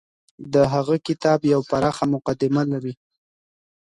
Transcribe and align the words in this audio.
د 0.53 0.55
هغه 0.73 0.95
کتاب 1.07 1.39
يوه 1.51 1.63
پراخه 1.71 2.05
مقدمه 2.15 2.63
لري. 2.71 2.93